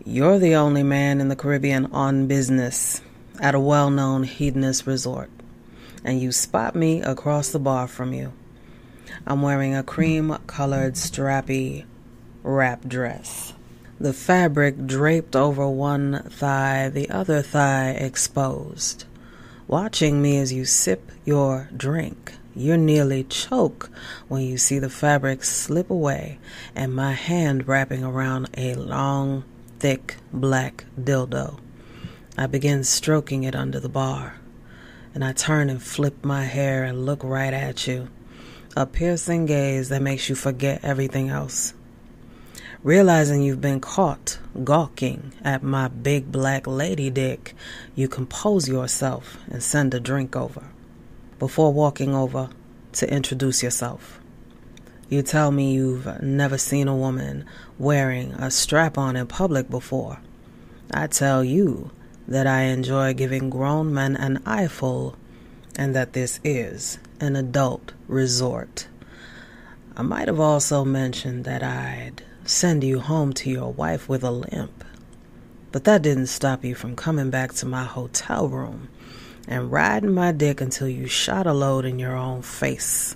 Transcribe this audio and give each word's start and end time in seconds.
You're 0.03 0.39
the 0.39 0.55
only 0.55 0.81
man 0.81 1.21
in 1.21 1.27
the 1.27 1.35
Caribbean 1.35 1.85
on 1.91 2.25
business 2.25 3.03
at 3.39 3.53
a 3.53 3.59
well 3.59 3.91
known 3.91 4.23
hedonist 4.23 4.87
resort, 4.87 5.29
and 6.03 6.19
you 6.19 6.31
spot 6.31 6.75
me 6.75 7.03
across 7.03 7.51
the 7.51 7.59
bar 7.59 7.87
from 7.87 8.13
you. 8.13 8.33
I'm 9.27 9.43
wearing 9.43 9.75
a 9.75 9.83
cream 9.83 10.35
colored 10.47 10.95
strappy 10.95 11.85
wrap 12.41 12.87
dress. 12.87 13.53
The 13.99 14.11
fabric 14.11 14.87
draped 14.87 15.35
over 15.35 15.69
one 15.69 16.23
thigh, 16.31 16.89
the 16.89 17.11
other 17.11 17.43
thigh 17.43 17.91
exposed. 17.91 19.05
Watching 19.67 20.19
me 20.19 20.39
as 20.39 20.51
you 20.51 20.65
sip 20.65 21.11
your 21.25 21.69
drink 21.77 22.33
you 22.55 22.77
nearly 22.77 23.25
choke 23.25 23.89
when 24.29 24.41
you 24.41 24.57
see 24.57 24.79
the 24.79 24.89
fabric 24.89 25.43
slip 25.43 25.89
away 25.89 26.39
and 26.73 26.95
my 26.95 27.11
hand 27.11 27.67
wrapping 27.67 28.03
around 28.03 28.49
a 28.55 28.75
long, 28.75 29.43
thick 29.79 30.15
black 30.31 30.85
dildo. 30.97 31.59
I 32.37 32.47
begin 32.47 32.83
stroking 32.85 33.43
it 33.43 33.55
under 33.55 33.79
the 33.79 33.89
bar, 33.89 34.35
and 35.13 35.23
I 35.23 35.33
turn 35.33 35.69
and 35.69 35.83
flip 35.83 36.23
my 36.23 36.45
hair 36.45 36.85
and 36.85 37.05
look 37.05 37.23
right 37.23 37.53
at 37.53 37.87
you. 37.87 38.07
A 38.77 38.85
piercing 38.85 39.45
gaze 39.45 39.89
that 39.89 40.01
makes 40.01 40.29
you 40.29 40.35
forget 40.35 40.83
everything 40.83 41.29
else. 41.29 41.73
Realizing 42.83 43.41
you've 43.41 43.61
been 43.61 43.79
caught 43.79 44.37
gawking 44.63 45.33
at 45.43 45.63
my 45.63 45.87
big 45.87 46.31
black 46.31 46.67
lady 46.67 47.09
dick, 47.09 47.53
you 47.95 48.07
compose 48.07 48.69
yourself 48.69 49.37
and 49.49 49.61
send 49.63 49.93
a 49.93 49.99
drink 49.99 50.35
over 50.35 50.63
before 51.39 51.73
walking 51.73 52.15
over 52.15 52.49
to 52.93 53.11
introduce 53.11 53.61
yourself. 53.61 54.19
You 55.09 55.21
tell 55.21 55.51
me 55.51 55.73
you've 55.73 56.21
never 56.23 56.57
seen 56.57 56.87
a 56.87 56.95
woman 56.95 57.45
wearing 57.77 58.31
a 58.33 58.49
strap 58.49 58.97
on 58.97 59.15
in 59.15 59.27
public 59.27 59.69
before. 59.69 60.19
I 60.91 61.07
tell 61.07 61.43
you 61.43 61.91
that 62.27 62.47
I 62.47 62.61
enjoy 62.61 63.13
giving 63.13 63.49
grown 63.49 63.93
men 63.93 64.15
an 64.15 64.41
eyeful 64.45 65.15
and 65.77 65.95
that 65.95 66.13
this 66.13 66.39
is 66.43 66.97
an 67.19 67.35
adult 67.35 67.93
resort. 68.07 68.87
I 69.95 70.01
might 70.01 70.27
have 70.27 70.39
also 70.39 70.83
mentioned 70.83 71.45
that 71.45 71.61
I'd 71.61 72.23
send 72.45 72.83
you 72.83 72.99
home 72.99 73.33
to 73.33 73.49
your 73.49 73.71
wife 73.71 74.09
with 74.09 74.23
a 74.23 74.31
limp, 74.31 74.83
but 75.71 75.83
that 75.83 76.01
didn't 76.01 76.27
stop 76.27 76.63
you 76.63 76.75
from 76.75 76.95
coming 76.95 77.29
back 77.29 77.53
to 77.53 77.65
my 77.65 77.83
hotel 77.83 78.47
room 78.47 78.89
and 79.47 79.71
riding 79.71 80.13
my 80.13 80.31
dick 80.31 80.61
until 80.61 80.87
you 80.87 81.07
shot 81.07 81.47
a 81.47 81.53
load 81.53 81.85
in 81.85 81.99
your 81.99 82.15
own 82.15 82.41
face. 82.41 83.15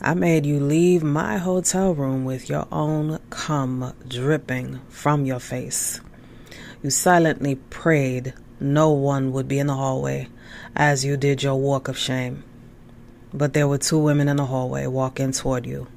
I 0.00 0.14
made 0.14 0.46
you 0.46 0.60
leave 0.60 1.02
my 1.02 1.38
hotel 1.38 1.94
room 1.94 2.24
with 2.24 2.48
your 2.48 2.68
own 2.70 3.18
cum 3.30 3.94
dripping 4.06 4.80
from 4.88 5.24
your 5.24 5.40
face. 5.40 6.00
You 6.82 6.90
silently 6.90 7.56
prayed 7.56 8.34
no 8.60 8.90
one 8.90 9.32
would 9.32 9.48
be 9.48 9.58
in 9.58 9.66
the 9.66 9.74
hallway 9.74 10.28
as 10.76 11.04
you 11.04 11.16
did 11.16 11.42
your 11.42 11.56
walk 11.56 11.88
of 11.88 11.98
shame. 11.98 12.44
But 13.34 13.52
there 13.52 13.68
were 13.68 13.78
two 13.78 13.98
women 13.98 14.28
in 14.28 14.36
the 14.36 14.46
hallway 14.46 14.86
walking 14.86 15.32
toward 15.32 15.66
you, 15.66 15.88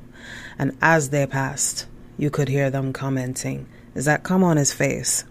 and 0.57 0.75
as 0.81 1.09
they 1.09 1.25
passed, 1.27 1.85
you 2.17 2.29
could 2.29 2.49
hear 2.49 2.69
them 2.69 2.93
commenting, 2.93 3.67
Is 3.95 4.05
that 4.05 4.23
cum 4.23 4.43
on 4.43 4.57
his 4.57 4.73
face? 4.73 5.23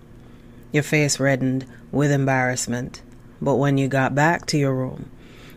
Your 0.72 0.82
face 0.82 1.18
reddened 1.18 1.66
with 1.90 2.12
embarrassment 2.12 3.02
but 3.42 3.56
when 3.56 3.78
you 3.78 3.88
got 3.88 4.14
back 4.14 4.46
to 4.46 4.58
your 4.58 4.74
room, 4.74 5.10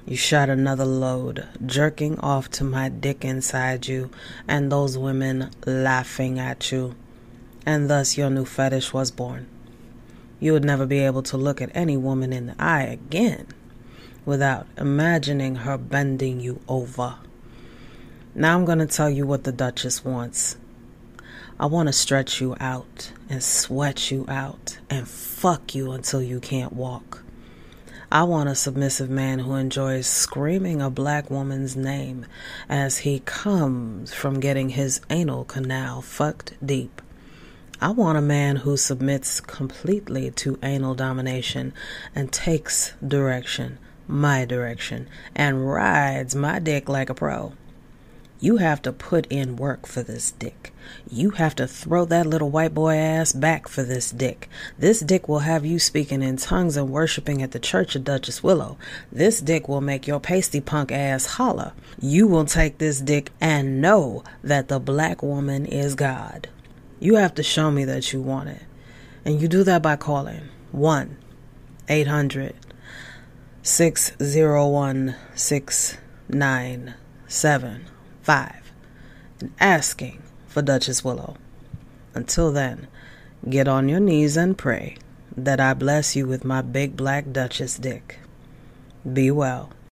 you 0.06 0.18
shot 0.18 0.50
another 0.50 0.86
load, 0.86 1.48
jerking 1.66 2.20
off 2.20 2.50
to 2.52 2.64
my 2.64 2.90
dick 2.90 3.24
inside 3.24 3.88
you, 3.88 4.10
and 4.48 4.72
those 4.72 4.98
women 4.98 5.50
laughing 5.66 6.40
at 6.40 6.72
you. 6.72 6.96
And 7.66 7.90
thus 7.90 8.18
your 8.18 8.30
new 8.30 8.44
fetish 8.44 8.92
was 8.92 9.12
born. 9.12 9.48
You 10.42 10.52
would 10.52 10.66
never 10.66 10.86
be 10.86 11.00
able 11.00 11.24
to 11.24 11.38
look 11.38 11.62
at 11.62 11.74
any 11.74 11.96
woman 11.96 12.34
in 12.34 12.48
the 12.48 12.56
eye 12.60 12.84
again 12.84 13.48
without 14.26 14.68
imagining 14.78 15.56
her 15.56 15.78
bending 15.78 16.42
you 16.42 16.60
over. 16.68 17.16
Now 18.36 18.56
I'm 18.56 18.66
going 18.66 18.80
to 18.80 18.86
tell 18.86 19.10
you 19.10 19.26
what 19.26 19.46
the 19.46 19.54
Duchess 19.54 20.04
wants. 20.04 20.58
I 21.58 21.68
want 21.68 21.88
to 21.88 21.94
stretch 21.94 22.42
you 22.42 22.58
out 22.60 23.14
and 23.30 23.42
sweat 23.42 24.12
you 24.12 24.26
out 24.28 24.80
and 24.90 25.08
fuck 25.08 25.74
you 25.76 25.92
until 25.92 26.22
you 26.22 26.42
can't 26.42 26.74
walk. 26.74 27.23
I 28.14 28.22
want 28.26 28.48
a 28.48 28.54
submissive 28.54 29.10
man 29.10 29.40
who 29.40 29.56
enjoys 29.56 30.06
screaming 30.06 30.84
a 30.84 30.92
black 30.92 31.32
woman's 31.32 31.76
name 31.76 32.28
as 32.70 33.00
he 33.00 33.22
comes 33.22 34.14
from 34.14 34.40
getting 34.40 34.70
his 34.70 35.02
anal 35.10 35.46
canal 35.46 36.04
fucked 36.04 36.54
deep. 36.64 37.02
I 37.82 37.90
want 37.90 38.20
a 38.20 38.22
man 38.22 38.58
who 38.58 38.78
submits 38.78 39.42
completely 39.42 40.30
to 40.30 40.60
anal 40.62 40.94
domination 40.94 41.74
and 42.14 42.32
takes 42.32 42.94
direction, 43.06 43.80
my 44.08 44.46
direction, 44.46 45.08
and 45.36 45.68
rides 45.68 46.36
my 46.36 46.60
dick 46.60 46.88
like 46.88 47.10
a 47.10 47.16
pro. 47.16 47.54
You 48.44 48.58
have 48.58 48.82
to 48.82 48.92
put 48.92 49.26
in 49.28 49.56
work 49.56 49.88
for 49.88 50.04
this 50.04 50.32
dick. 50.32 50.74
You 51.10 51.30
have 51.30 51.56
to 51.56 51.66
throw 51.66 52.04
that 52.04 52.28
little 52.28 52.50
white 52.50 52.74
boy 52.74 52.98
ass 52.98 53.32
back 53.32 53.70
for 53.70 53.84
this 53.84 54.12
dick. 54.12 54.50
This 54.78 55.00
dick 55.00 55.30
will 55.30 55.40
have 55.40 55.66
you 55.66 55.80
speaking 55.80 56.22
in 56.22 56.36
tongues 56.36 56.76
and 56.76 56.90
worshiping 56.90 57.42
at 57.42 57.52
the 57.52 57.60
church 57.60 57.96
of 57.96 58.04
Duchess 58.04 58.44
Willow. 58.44 58.78
This 59.10 59.40
dick 59.40 59.70
will 59.70 59.80
make 59.80 60.08
your 60.08 60.20
pasty 60.20 60.60
punk 60.60 60.92
ass 60.92 61.26
holler. 61.26 61.72
You 62.02 62.28
will 62.28 62.44
take 62.44 62.80
this 62.80 63.00
dick 63.00 63.32
and 63.40 63.80
know 63.80 64.26
that 64.44 64.68
the 64.68 64.82
black 64.82 65.24
woman 65.24 65.66
is 65.66 65.96
God. 65.96 66.50
You 67.00 67.16
have 67.16 67.34
to 67.36 67.44
show 67.44 67.72
me 67.72 67.86
that 67.86 68.12
you 68.12 68.22
want 68.22 68.50
it. 68.50 68.64
And 69.24 69.42
you 69.42 69.48
do 69.48 69.64
that 69.64 69.82
by 69.82 69.96
calling 69.96 70.50
1 70.74 71.18
800 71.88 72.56
601 73.62 75.16
6997 75.34 77.86
five 78.24 78.72
and 79.40 79.54
asking 79.60 80.24
for 80.48 80.62
Duchess 80.62 81.04
Willow. 81.04 81.36
Until 82.16 82.52
then, 82.52 82.88
get 83.50 83.68
on 83.68 83.90
your 83.90 84.00
knees 84.00 84.38
and 84.38 84.58
pray 84.58 84.98
that 85.36 85.60
I 85.60 85.74
bless 85.74 86.16
you 86.16 86.26
with 86.26 86.46
my 86.46 86.62
big 86.62 86.96
black 86.96 87.32
Duchess 87.32 87.78
dick. 87.78 88.20
Be 89.12 89.30
well. 89.30 89.74